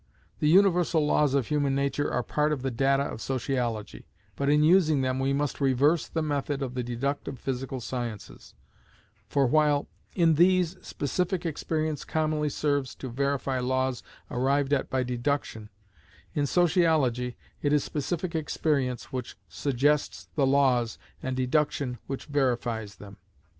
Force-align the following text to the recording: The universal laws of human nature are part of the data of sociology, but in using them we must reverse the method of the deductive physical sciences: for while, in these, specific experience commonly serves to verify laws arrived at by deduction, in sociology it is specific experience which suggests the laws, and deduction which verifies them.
The 0.39 0.49
universal 0.49 1.05
laws 1.05 1.35
of 1.35 1.45
human 1.49 1.75
nature 1.75 2.11
are 2.11 2.23
part 2.23 2.51
of 2.51 2.63
the 2.63 2.71
data 2.71 3.03
of 3.03 3.21
sociology, 3.21 4.07
but 4.35 4.49
in 4.49 4.63
using 4.63 5.01
them 5.01 5.19
we 5.19 5.31
must 5.31 5.61
reverse 5.61 6.07
the 6.07 6.23
method 6.23 6.63
of 6.63 6.73
the 6.73 6.81
deductive 6.81 7.37
physical 7.37 7.79
sciences: 7.79 8.55
for 9.29 9.45
while, 9.45 9.87
in 10.15 10.33
these, 10.33 10.75
specific 10.81 11.45
experience 11.45 12.03
commonly 12.03 12.49
serves 12.49 12.95
to 12.95 13.09
verify 13.09 13.59
laws 13.59 14.01
arrived 14.31 14.73
at 14.73 14.89
by 14.89 15.03
deduction, 15.03 15.69
in 16.33 16.47
sociology 16.47 17.37
it 17.61 17.71
is 17.71 17.83
specific 17.83 18.33
experience 18.33 19.13
which 19.13 19.37
suggests 19.47 20.29
the 20.33 20.47
laws, 20.47 20.97
and 21.21 21.37
deduction 21.37 21.99
which 22.07 22.25
verifies 22.25 22.95
them. 22.95 23.17